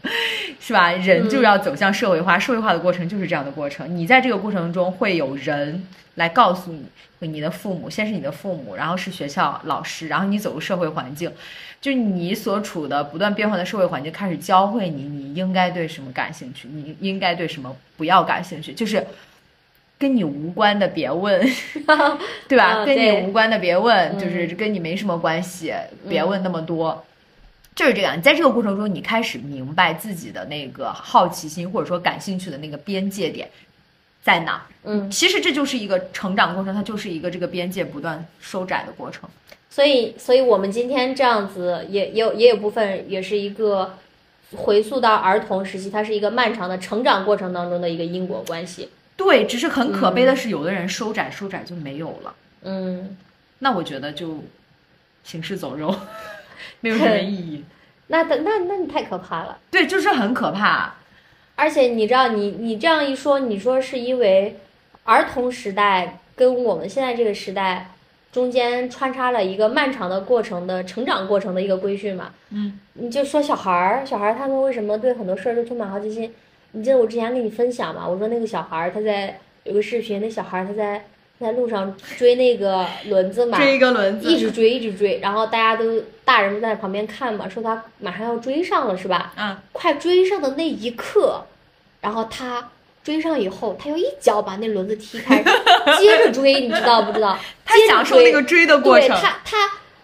[0.60, 0.92] 是吧？
[0.92, 3.96] 人就要走向社会化，社会化的过程就是这样的过程。
[3.96, 5.82] 你在这个过程中会有人
[6.16, 11.32] 来告诉你，你的父母先是你的父母，然后是学校老师，然后你走入社会环境，
[11.80, 19.02] 就你所处的不断变化的社会环境开始教会你，你应该对什么感兴趣，你应该对什么不要感兴趣，就是。
[20.00, 21.38] 跟你无关的别问，
[22.48, 22.82] 对吧？
[22.86, 25.74] 跟你无关的别问，嗯就是跟你没什么关系，
[26.08, 27.04] 别问那么多。
[27.76, 33.46] 就是这样，你在这个过程中，你开始明白自己的那个好奇心或者说感兴趣的那个边界点
[34.22, 34.62] 在哪儿。
[34.84, 39.28] 嗯，其实这就是一个成长过程，它就是一个这个边界不断收窄的过程。
[39.68, 43.96] 所以，所以我们今天这样子也也有也有部分也是一个
[44.56, 48.88] 回溯到儿童时期，它是一个漫长的成长过程当中的一个因果关系。
[49.20, 52.34] 对，只是很可悲的是，有的人收窄收窄就没有了。
[52.62, 53.18] 嗯，
[53.58, 54.42] 那我觉得就
[55.22, 55.94] 行尸走肉，
[56.80, 57.64] 没有什么意义。
[58.06, 59.58] 那那那那你太可怕了。
[59.70, 60.94] 对，就是很可怕。
[61.54, 64.58] 而且你知道，你你这样一说，你说是因为
[65.04, 67.90] 儿童时代跟我们现在这个时代
[68.32, 72.32] 中间穿插了一个漫长的过程的成长过程的一个规训嘛？
[72.48, 76.32] 嗯，你就说小孩儿，小孩儿他们为什么对很多事儿都充满好奇心？
[76.72, 78.06] 你记得我之前跟你分享嘛？
[78.06, 81.04] 我说那个小孩儿他在有个视频，那小孩儿他在
[81.40, 89.32] 在路上追那个轮子嘛， 追一个轮子，一直追一直追，然后大家都大人们在旁边看嘛，说他马上要追上了是吧？
[89.36, 91.44] 啊，快追上的那一刻，
[92.00, 92.70] 然后他
[93.02, 95.42] 追上以后，他又一脚把那轮子踢开，
[95.98, 97.38] 接着追，你知道不知道？
[97.64, 99.08] 他享受那个追的过程。
[99.08, 99.56] 对他他，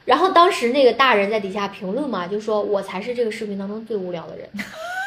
[0.06, 4.48] 然后当时那个大人在底下评论嘛，就说我才是这个视频当中最无聊的人，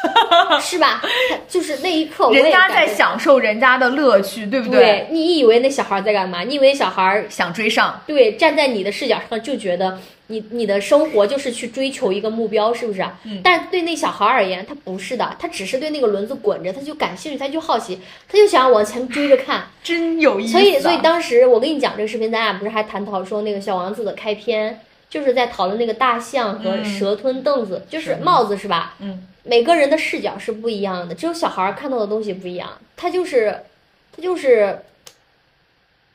[0.61, 1.01] 是吧？
[1.47, 5.07] 就是那一刻，人家在享受人家的乐趣，对不对？
[5.11, 6.41] 你以为那小孩在干嘛？
[6.41, 13.19] 你以为小孩想追上，对站在你的视角上就觉得你你的生活就是去追求一个目标，是不是啊？
[13.25, 19.63] 嗯但对那小孩而言，他不是的，他只是对那个轮子滚着，他就感兴趣，他就好奇，他就想往前追着看。
[19.83, 20.61] 真有意思啊。
[20.61, 28.95] 所以，所以当时我跟你讲这个视频，咱俩不是还探讨说那个《小王子》的开篇，就是在讨论那个大象和嗯蛇吞凳子，就是是帽子是吧？
[28.99, 33.63] 嗯，每个人的视角是不一样的，只有小孩看到的东西不一样，他就是，
[34.15, 34.79] 他就是，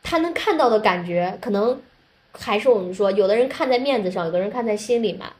[0.03, 1.81] 他能看到的感觉，可能
[2.33, 5.33] 还是我们说，有的人看在面子上，有的人看在心里嘛。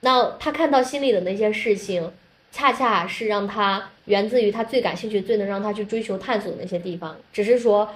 [0.00, 2.10] 那他看到心里的那些事情，
[2.50, 7.16] 恰恰是让他源自于他最感兴趣、最能让他去追求探索的那些地方。
[7.32, 7.94] 只是说，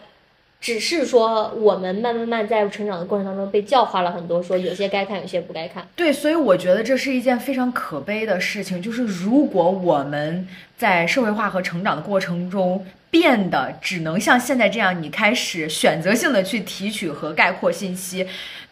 [0.66, 5.87] 只是说我们慢慢慢在成长的过程当中被教化了很多，说有些该看，有些不该看。
[5.94, 18.26] 对，所以我觉得这是一件非常可悲的事情，就是如果我们在社会化和成长的过程中变得只能像现在这样，你开始选择性的去提取和概括信息。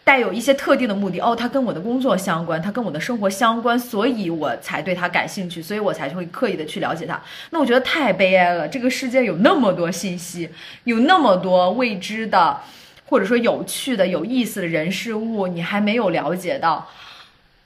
[0.05, 7.19] 带有一些特定的目的哦，它跟我的工作相关，它跟我的生活相关，所以我才对它感兴趣，所以我才会刻意的去了解它。
[7.49, 10.47] 那我觉得太悲哀了，这个世界有那么多信息，
[10.83, 12.61] 有那么多未知的，
[13.07, 16.87] 或者说有趣的、有意思的人事物，你还没有了解到。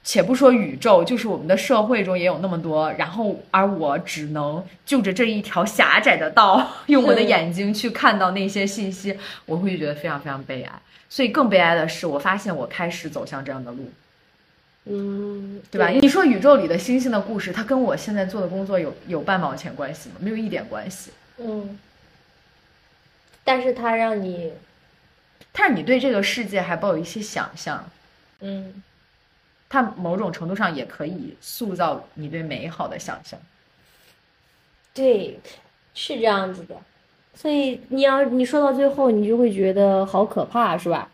[0.01, 10.71] 且不说宇宙，就是我们的社会中也有那么多，然后而我只能就着这一条狭窄的道，用我的眼睛去看到那些信息，我会觉得非常非常悲哀。
[11.09, 13.91] 所以更悲哀的是，我发现我开始走向这样的路，
[14.85, 15.87] 嗯，对吧？
[15.87, 20.15] 你说宇宙里的星星的故事，它跟我现在做的工作有有半毛钱关系吗？
[20.19, 21.11] 没有一点关系。
[21.37, 21.79] 嗯，
[23.43, 24.53] 但是它让你，
[25.51, 27.89] 但是你对这个世界还抱有一些想象，
[28.41, 28.83] 嗯，
[29.67, 33.39] 它某种程度上也可以塑造你对美好的想象。
[34.93, 35.39] 对，
[35.95, 36.75] 是这样子的。
[37.33, 41.09] 所以你要你说到最后，你就会觉得好可怕，是吧？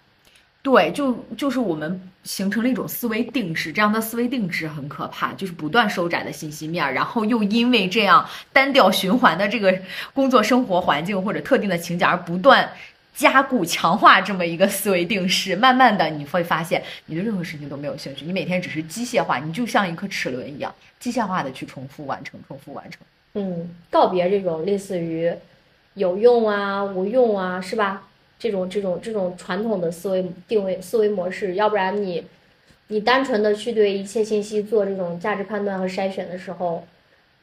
[0.63, 9.77] 对，就就是我们形成了一种思维定式，这样的思维定式很可怕，就是不断收窄的信息面，然后又因为这样单调循环的这个
[10.11, 12.67] 工作生活环境或者特定的情景而不断
[13.13, 23.01] 加固强化这么一个思维定式，慢慢的你会发现你对任何事情都没有兴趣，你每天只是机械化，你就像一颗齿轮一样，机械化的去重复完成，重复完成。
[23.35, 25.31] 嗯，告别这种类似于
[25.95, 28.07] 有用啊、无用啊，是吧？
[28.37, 32.23] 这种这种这种传统的思维定位思维模式，要不然你
[32.89, 36.85] 你单纯的去对一切信息做这种价值判断和筛选的时候，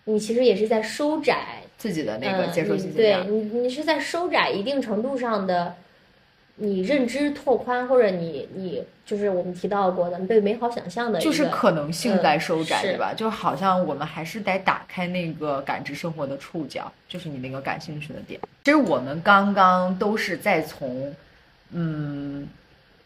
[0.04, 3.24] 你其实也是在收窄自己的那个嗯接受对信息对。
[3.26, 5.74] 你你是在收窄一定程度上的
[6.56, 13.14] 你认知拓宽，或者你你就是我们提到过的你对美好想象的就是可能性在收窄，嗯对吧？
[13.14, 18.38] 就好像我们还是得打开那个感知生活的触角，就是你那个感兴趣的点。
[18.64, 21.12] 其实我们刚刚都是在从，
[21.70, 22.46] 嗯，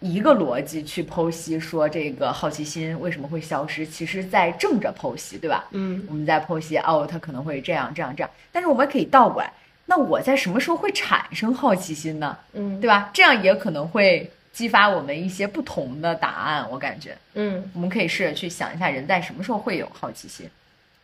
[0.01, 5.65] 一个逻辑去剖析说这个好奇心为什么会消失，其实在正着剖析，对吧？
[5.71, 9.51] 嗯我们在剖析哦，它可能会这样这样这样，但是我们可以倒过来，
[9.87, 12.37] 那我在什么时候会产生好奇心呢？
[12.55, 13.11] 嗯对吧？
[13.15, 17.17] 这样也可能会激发我们一些不同的答案，我感觉。
[17.35, 20.49] 嗯，我们可以试着去想一下，人在什么时候会有好奇心？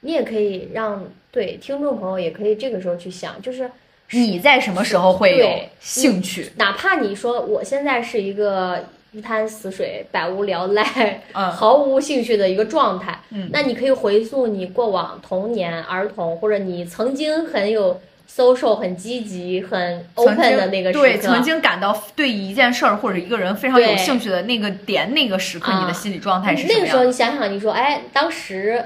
[0.01, 3.71] 你也可以让对听众朋友也可以这个时候去想，就是
[4.11, 5.49] 你在什么时候会有
[5.81, 6.51] 兴趣？
[6.57, 18.01] 哪怕你说我现在是一个一滩死水、百无聊赖、嗯毫无兴趣的一个状态，嗯那你可以回溯你过往童年、儿童，或者你曾经很有
[18.35, 27.05] social、很积极、很曾 open 的那个时刻，对，曾经感到对一件事儿或者一个人非常有兴趣的那个点，那个时刻，啊你的心理状态是什么那个时候？
[27.05, 28.85] 你想想，你说，哎，当时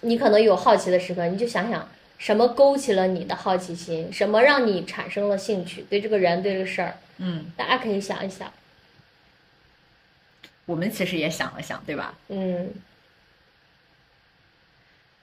[0.00, 8.52] 你可能有好奇的时刻，你就想想什么勾起了你的好奇心，什么让你产生了兴趣，对这个人，对这个事儿，嗯，大家可以想一想，
[10.66, 12.14] 我们其实也想了想，对吧？
[12.28, 12.68] 嗯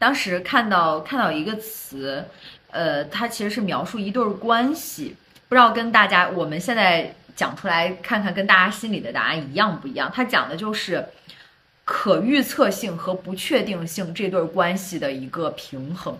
[0.05, 2.23] 当时看到看到一个词，
[2.69, 5.15] 呃，它其实是描述一对儿关系，
[5.49, 10.11] 不知道跟大家我们现在讲出来看看，跟大家心里的答案一样不一样？
[10.13, 11.03] 它讲的就是
[11.85, 16.15] 可预测性和不确定性这对儿关系的一个平衡，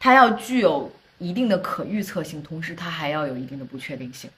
[0.00, 4.28] 它要具有一定的可预测性，同时它还要有一定的不确定性，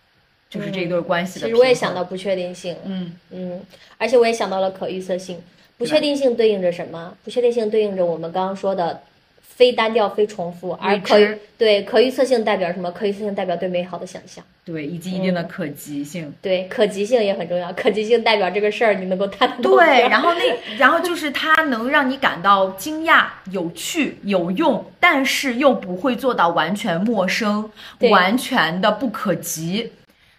[0.50, 1.46] 就是这一对儿关系的。
[1.46, 3.62] 其实我也想到不确定性，嗯，嗯，
[3.96, 5.42] 而且我也想到了可预测性。
[5.76, 7.14] 不确定性对应着什么？
[7.24, 9.02] 不确定性对应着我们刚刚说的
[9.42, 12.90] 非单调、非重复，而可知对可预测性代表什么？
[12.90, 14.44] 可预测性代表对美好的想象。
[14.64, 16.32] 对，以及一定的嗯可及性。
[16.40, 17.70] 对，可及性也很重要。
[17.74, 19.76] 可及性代表这个事儿你能够探得懂。
[19.76, 27.70] 对，然后那然后就是它能让你感到惊讶、有趣、有用，但是又不会做到完全陌生、
[28.10, 29.92] 完全的不可及。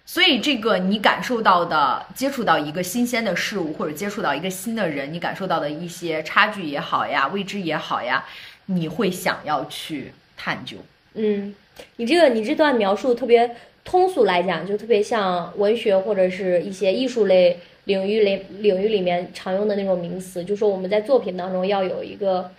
[0.07, 8.23] 所以，这个你感受到的、接触到一个新鲜的事物，或者接触到一个新的人，你感受到的一些差距也好呀、未知也好呀，
[8.67, 10.77] 你会想要去探究。
[11.15, 11.55] 嗯，
[11.95, 22.51] 你这个你这段描述特别通俗来讲，就特别像文学或者是一些艺术类领域类领域里面常用的那种名词，就说我们在作品当中要有一个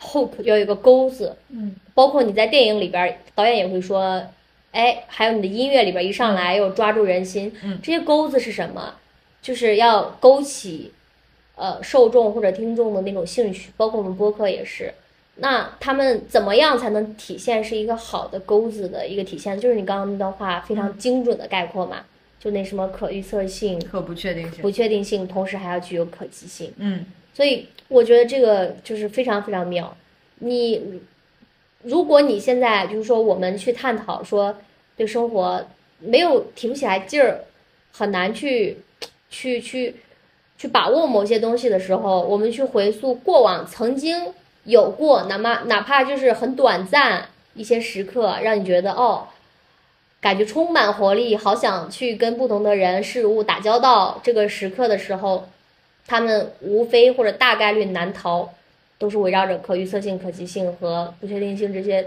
[0.00, 1.36] hope，要有一个钩子。
[1.48, 4.22] 嗯，包括你在电影里边儿，导演也会说，
[4.72, 8.94] 哎，还有你的音乐里边一上来又抓住人心，嗯这些钩子是什么？
[9.42, 10.92] 就是要勾起，
[11.56, 14.92] 呃，受众或者听众的那种兴趣，包括我们播客也是。
[15.36, 19.58] 那他们怎么样才能体现是一个好的钩子的一个体现？
[19.58, 22.04] 就是你刚刚那段话非常精准的概括嘛，
[22.38, 24.60] 就那什么可预测性、可不确定性。
[24.60, 26.70] 不确定性，同时还要具有可及性。
[26.76, 29.96] 嗯，所以我觉得这个就是非常非常妙。
[30.40, 31.00] 你
[31.82, 34.56] 如果你现在就是说我们去探讨说
[34.96, 35.64] 对生活
[35.98, 37.40] 没有提不起来劲儿，
[37.92, 38.78] 很难去
[39.30, 39.96] 去去
[40.58, 44.32] 去把握某些东西的时候，我们去回溯过往曾经
[44.64, 49.28] 有过，哪怕哪怕就是很短暂一些时刻，让你觉得哦。
[50.22, 54.20] 感觉充满活力，好想去跟不同的人事物打交道。
[54.22, 55.48] 这个时刻的时候，
[56.06, 58.52] 他们无非或者大概率难逃，
[59.00, 62.06] 都是围绕着可预测性、可及性和不确定性这些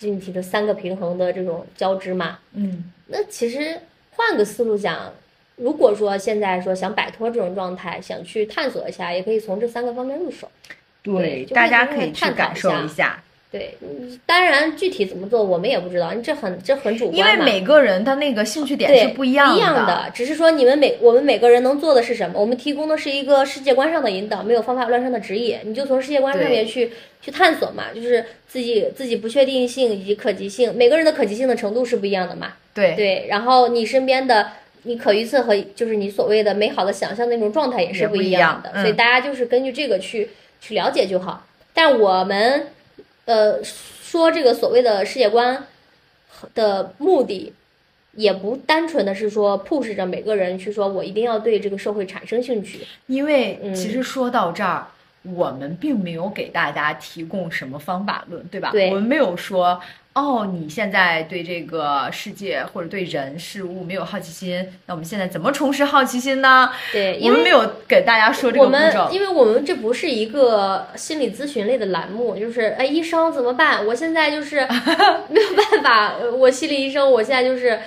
[0.00, 2.40] 就你提的三个平衡的这种交织嘛。
[2.54, 3.78] 嗯，那其实
[4.10, 5.12] 换个思路讲，
[5.54, 10.50] 如果说现在说想摆脱这种状态，想去探索一下，也可以从这三个方面入手。
[11.02, 13.22] 对就大家可以去感受一下。
[13.50, 17.24] 对，嗯当然具体怎么做我们也不知道，你这很这很主观因。
[17.24, 22.38] 为每个人他那个兴趣点对是不一样一样的，只是说你们每我们每个人能做的是什么？
[22.38, 25.58] 我们提供的是一个世界观上的引导，没有方法论上的指引。
[25.64, 26.92] 你就从世界观上面去
[27.22, 32.52] 去探索嘛，就是自己自己不确定性以及可及性，每个人的可及性的程度是不一样的嘛。
[32.74, 34.50] 对对，然后你身边的
[34.82, 40.28] 你可预测和就是你所谓的美好的想象的那种状态也是不一一样的，样嗯所以大家就是根据这个去
[40.60, 41.46] 去了解就好。
[41.72, 42.68] 但我们
[43.28, 45.66] 呃说这个所谓的世界观
[46.54, 47.52] 的目的，
[48.12, 52.86] 也不单纯的是说 push 着每个人去说我一定要对这个社会产生兴趣。
[53.06, 54.86] 因为嗯其实说到这儿，
[55.22, 58.70] 我们并没有给大家提供什么方法论，对吧？
[58.70, 59.78] 对我们没有说。
[60.18, 66.70] 哦，你现在对这个世界或者对人事物没有好奇心，那我们现在怎么重拾好奇心呢？
[66.92, 69.08] 对，因为我们没有给大家说这个步骤。
[69.12, 73.86] 因为我们这不是一个心理咨询类的栏目，就是哎，医生怎么办？
[73.86, 74.56] 我现在就是
[75.30, 77.78] 没有办法，呃我心理医生，我现在就是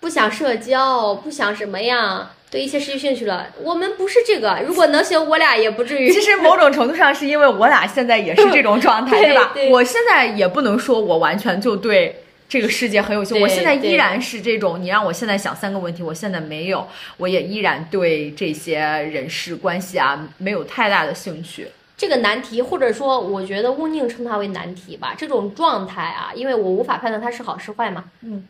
[0.00, 3.46] 不想社交，不想什么样，对一切失去兴趣了。
[3.62, 6.10] 我们不是这个，如果能行，我俩也不至于。
[6.10, 9.54] 其实某种程度上是因为我俩现在也是这种状态， 对吧？
[9.70, 14.82] 我现在也不能说我完全就对这个世界很有兴趣，我现在依然是这种。
[14.82, 16.84] 你让我现在想三个问题，我现在没有，
[17.18, 21.68] 我也依然对这些人事关系啊没有太大的兴趣。
[21.96, 25.14] 这个难题，或者说，我觉得勿宁称它为难题吧。
[25.16, 28.06] 这种状态啊，因为我无法判断它是好是坏嘛。
[28.22, 28.44] 嗯。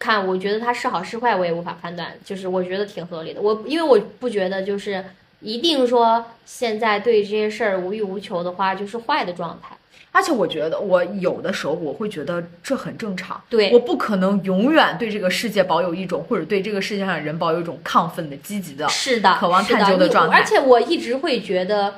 [0.00, 3.40] 看，我觉得它是好是坏，我也无法判断，就是我觉得挺合理的。
[3.40, 5.04] 我因为我不觉得就是
[5.40, 9.76] 一定说现在对这些事儿无欲无求的话就是坏的状态。
[10.12, 13.40] 而且我觉得，我有的时候我会觉得这很正常。
[13.48, 18.88] 对我不可能永远对这个世界保有一种，或者对这个世界上的人保有一种亢奋的、积极的。
[18.88, 21.94] 是的，渴望探究是的状态而且我一直会觉得，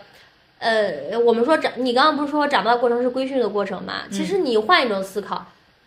[0.59, 4.03] 呃，我们说长，你刚刚不是说长大的过程是规训的过程吗？
[4.11, 5.47] 其实你换一种思考，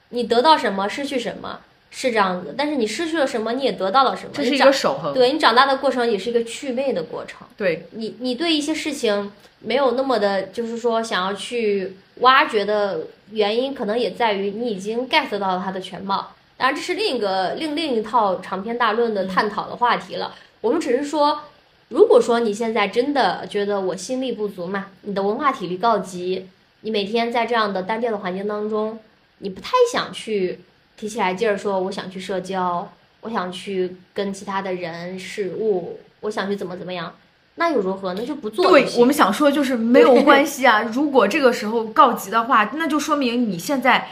[0.10, 1.60] 你得到什么，失去什么，
[1.92, 2.54] 是这样子。
[2.58, 4.30] 但是你失去了什么，你也得到了什么。
[4.34, 5.14] 这是一个守恒。
[5.14, 7.48] 对你长大的过程也是一个祛魅的过程。
[7.56, 16.32] 对你你对一些事情没有那么的，就是说想要去挖掘的原因，可能也在于你已经 get 到了它的全貌。
[16.58, 20.34] 当然，这是另一个另另一套长篇大论的探讨的话题了。
[20.62, 21.42] 我们只是说，
[21.90, 26.48] 如果说你现在真的觉得我心力不足嘛，你的文化体力告急，
[26.82, 29.00] 你每天在这样的单调的环境当中，
[29.40, 30.62] 你不太想去
[30.98, 32.92] 提起来劲儿说我想去社交，
[33.22, 37.16] 我想去跟其他的人事物，我想去怎么怎么样，
[37.56, 38.14] 那又如何？
[38.14, 40.82] 那就不做对我们想说就是没有关 系啊。
[40.84, 44.10] 如果这个时候告急的话，那就说明你现在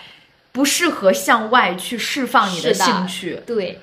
[0.52, 3.80] 不适合向外去释放你的兴趣，对，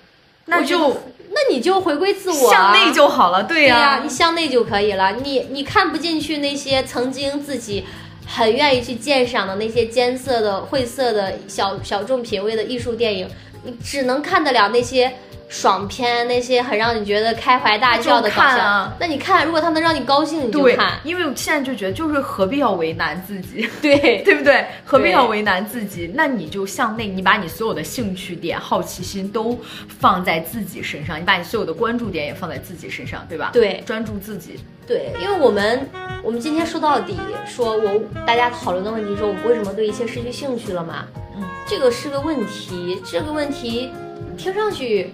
[0.46, 3.44] 那我就那你就回归自我啊，向内就好了。
[3.44, 5.12] 对呀、你向内就可以了。
[5.12, 7.86] 你你看不进去那些曾经自己
[8.32, 13.28] 很愿意去鉴赏的那些艰涩的、晦涩的小小众品味的艺术电影，
[13.64, 15.12] 你只能看得了那些
[15.48, 18.42] 爽片，那些很让你觉得开怀大笑的搞笑。
[18.42, 24.64] 看啊那你看，如果它能让你高兴，你就看。，因为我现在就觉得，就是何必要为难自己， 对对不对？
[24.84, 26.12] 何必要为难自己？
[26.14, 29.58] 那你就向内，你把你所有的兴趣点、好奇心都
[29.88, 33.50] 放在自己身上，你把你所有的关注点也放在自己身上，对吧？
[33.52, 34.60] 对专注自己。
[34.90, 35.88] 对，因为我们
[36.20, 37.16] 我们今天说到底，
[37.46, 41.06] 说我大家讨论的问题，说我们为什么对一切失去兴趣了嘛？
[41.36, 43.90] 嗯，这个是个问题，这个问题
[44.36, 45.12] 听上去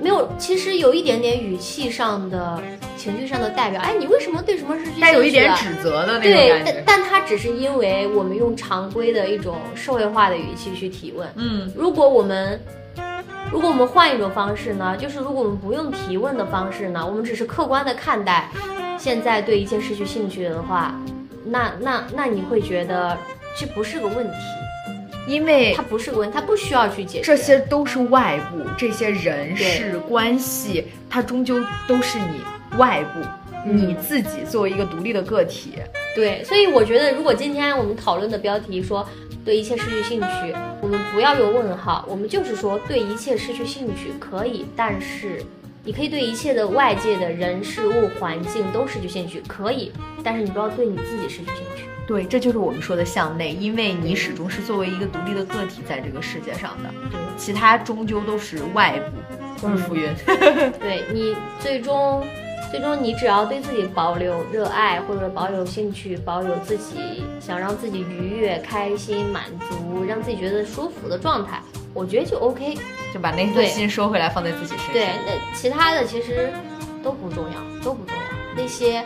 [0.00, 2.58] 没有，其实有一点点语气上的、
[2.96, 3.82] 情绪上的代表。
[3.82, 6.72] 哎，你为什么对什么失去兴趣带有一点指责的那种对，感觉。
[6.86, 11.28] 但但它只是因为我们用常规的一种社会化的语气去提问。
[11.34, 12.58] 嗯，如果我们
[13.52, 18.48] 如果我们换一种方式呢，就是如果我们不用提问的方式呢，我们只是客观的看待
[18.98, 20.94] 现在对一切失去兴趣的话，
[21.44, 23.16] 那那那你会觉得
[23.56, 24.34] 这不是个问题，
[25.28, 27.24] 因为它不是个问题，它不需要去解决。
[27.24, 33.20] 这些都是外部，这些人对事关系，它终究都是你外部，
[33.64, 35.74] 嗯你自己作为一个独立的个体。
[36.14, 39.06] 对，所以我觉得，如果今天我们讨论的标题说
[39.46, 45.40] 对一切失去兴趣，我们不要用问号，我们就是说对一切失去兴趣可以，但是
[45.84, 49.92] 你可以对一切的外界的人事物环境都失去兴趣，可以，
[50.24, 51.84] 但是你不要对你自己失去兴趣。
[52.08, 59.00] 对，这就是我们说的向内，因为你始终是作为一个独立的个体在这个世界上的，对其他终究都是外
[59.60, 60.08] 部，都是浮云。
[60.80, 62.26] 对你最终，
[62.70, 71.60] 最终你只要对自己保留热爱，或者保有兴趣，保有自己想让自己愉悦、开心、满足，让自己觉得舒服的状态，
[71.94, 72.76] 我觉得就 OK。
[73.14, 74.92] 就把那颗心收回来，放在自己身上。
[74.92, 76.52] 对，那其他的其实
[77.02, 78.22] 都不重要，都不重要。
[78.54, 79.02] 那些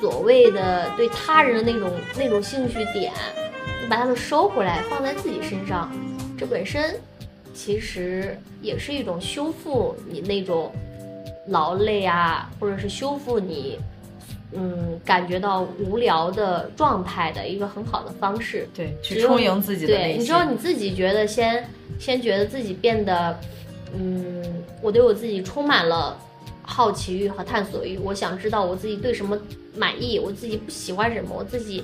[0.00, 3.12] 所谓的对他人的那种那种兴趣点，
[3.80, 5.90] 你把它们收回来，放在自己身上，
[6.38, 7.00] 这本身
[7.54, 10.70] 其实也是一种修复你那种
[11.48, 13.78] 劳累啊，或者是修复你
[14.52, 18.68] 嗯感觉到无聊的状态的一个很好的方式。
[18.74, 20.20] 对，去充盈自己的对，内心。
[20.20, 21.68] 你只有你自己觉得先
[21.98, 23.38] 先觉得自己变得，
[23.94, 24.42] 嗯，
[24.80, 26.16] 我对我自己充满了
[26.62, 29.36] 好奇欲和探索欲，我想知道我自己对什么
[29.76, 31.82] 满意，我自己不喜欢什么，我自己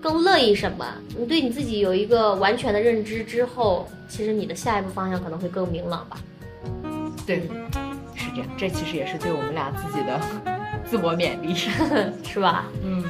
[0.00, 0.86] 更乐意什么。
[1.18, 6.18] 你对你自己有一个完全的认知之后，其实你的下一步方向可能会更明朗吧。
[7.26, 7.42] 对，
[8.16, 8.48] 是这样。
[8.56, 10.20] 这其实也是对我们俩自己的
[10.84, 11.54] 自我勉励。
[12.26, 12.64] 是吧？
[12.82, 13.04] 嗯，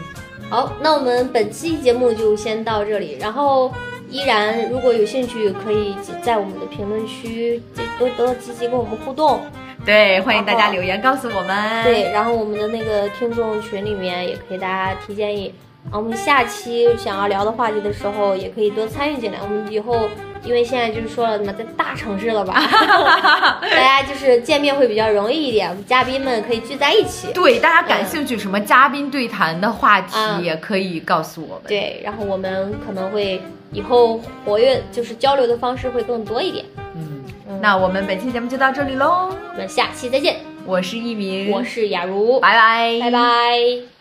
[0.50, 3.16] 好，那我们本期节目就先到这里。
[3.20, 3.72] 然后，
[4.08, 7.62] 依然如果有兴趣，可以在我们的评论区
[7.98, 9.40] 多多积极跟我们互动。
[9.84, 11.84] 对，欢迎大家留言告诉我们。
[11.84, 15.54] 对，然后我们的那个听众群里面也可以大家提建议。
[15.92, 19.38] 我们下期想要聊的话题的时候，也可以多参与进来。
[19.42, 20.08] 我们以后
[20.44, 22.60] 因为现在就是说了嘛，在大城市了吧，
[23.62, 27.32] 大家就是见面会比较容易一点，嘉宾们可以聚在一起。
[27.32, 31.62] 对，大家感兴趣什么嘉宾对谈的话题，嗯也可以告诉我们。
[31.66, 33.40] 对，然后我们可能会
[33.72, 36.64] 以后活跃，就是交流的方式会更多一点。
[36.94, 39.30] 嗯，嗯那我们本期节目就到这里喽。
[39.52, 43.95] 我们下期再见，我是一鸣，我是雅茹，拜拜，拜拜